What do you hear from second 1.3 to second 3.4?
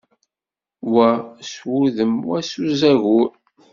s wudem, wa s uzagur.